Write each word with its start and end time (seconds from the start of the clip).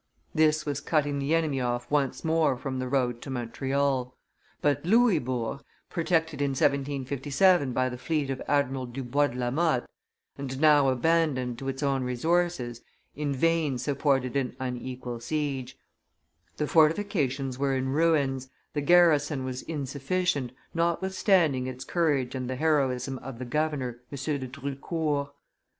This 0.33 0.65
was 0.65 0.81
cutting 0.81 1.19
the 1.19 1.35
enemy 1.35 1.61
off 1.61 1.91
once 1.91 2.25
more 2.25 2.57
from 2.57 2.79
the 2.79 2.87
road 2.87 3.21
to 3.21 3.29
Montreal; 3.29 4.15
but 4.59 4.83
Louisbourg, 4.83 5.61
protected 5.91 6.41
in 6.41 6.53
1757 6.55 7.71
by 7.71 7.87
the 7.87 7.99
fleet 7.99 8.31
of 8.31 8.41
Admiral 8.47 8.87
Dubois 8.87 9.27
de 9.27 9.35
la 9.37 9.51
Motte, 9.51 9.87
and 10.39 10.59
now 10.59 10.89
abandoned 10.89 11.59
to 11.59 11.67
its 11.67 11.83
own 11.83 12.03
resources, 12.03 12.81
in 13.15 13.31
vain 13.31 13.77
supported 13.77 14.35
an 14.35 14.55
unequal 14.59 15.19
siege; 15.19 15.77
the 16.57 16.65
fortifications 16.65 17.59
were 17.59 17.75
in 17.75 17.89
ruins, 17.89 18.49
the 18.73 18.81
garrison 18.81 19.45
was 19.45 19.61
insufficient 19.61 20.51
notwithstanding 20.73 21.67
its 21.67 21.83
courage 21.83 22.33
and 22.33 22.49
the 22.49 22.55
heroism 22.55 23.19
of 23.19 23.37
the 23.37 23.45
governor, 23.45 23.99
M. 24.11 24.17
de 24.17 24.47
Drucourt. 24.47 25.29